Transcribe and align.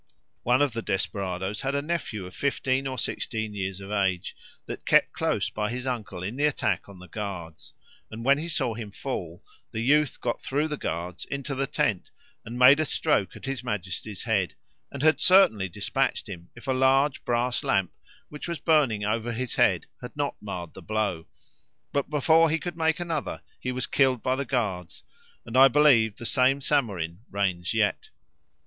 One 0.41 0.63
of 0.63 0.73
the 0.73 0.81
desperados 0.81 1.61
had 1.61 1.75
a 1.75 1.81
nephew 1.83 2.25
of 2.25 2.35
fifteen 2.35 2.87
or 2.87 2.97
sixteen 2.97 3.53
years 3.53 3.79
of 3.79 3.91
age, 3.91 4.35
that 4.65 4.83
kept 4.83 5.13
close 5.13 5.51
by 5.51 5.69
his 5.69 5.85
uncle 5.85 6.23
in 6.23 6.37
the 6.37 6.45
attack 6.47 6.89
on 6.89 6.97
the 6.97 7.07
guards, 7.07 7.75
and, 8.09 8.25
when 8.25 8.39
he 8.39 8.49
saw 8.49 8.73
him 8.73 8.89
fall, 8.89 9.43
the 9.71 9.81
youth 9.81 10.19
got 10.19 10.41
through 10.41 10.69
the 10.69 10.75
guards 10.75 11.25
into 11.25 11.53
the 11.53 11.67
tent, 11.67 12.09
and 12.43 12.57
made 12.57 12.79
a 12.79 12.85
stroke 12.85 13.35
at 13.35 13.45
his 13.45 13.63
Majesty's 13.63 14.23
head, 14.23 14.55
and 14.91 15.03
had 15.03 15.19
certainly 15.21 15.69
despatched 15.69 16.27
him 16.27 16.49
if 16.55 16.65
a 16.67 16.73
large 16.73 17.23
brass 17.23 17.63
lamp 17.63 17.91
which 18.29 18.47
was 18.47 18.57
burning 18.57 19.05
over 19.05 19.31
his 19.33 19.53
head 19.53 19.85
had 20.01 20.17
not 20.17 20.35
marred 20.41 20.73
the 20.73 20.81
blow; 20.81 21.27
but, 21.91 22.09
before 22.09 22.49
he 22.49 22.57
could 22.57 22.75
make 22.75 22.99
another, 22.99 23.43
he 23.59 23.71
was 23.71 23.85
killed 23.85 24.23
by 24.23 24.35
the 24.35 24.45
guards; 24.45 25.03
and, 25.45 25.55
I 25.55 25.67
believe, 25.67 26.15
the 26.15 26.25
same 26.25 26.59
Samorin 26.59 27.19
reigns 27.29 27.75
yet. 27.75 28.09